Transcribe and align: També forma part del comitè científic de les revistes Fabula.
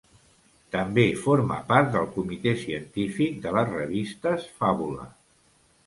També 0.75 1.03
forma 1.25 1.59
part 1.73 1.93
del 1.97 2.09
comitè 2.17 2.55
científic 2.65 3.39
de 3.47 3.55
les 3.61 3.73
revistes 3.79 4.53
Fabula. 4.63 5.11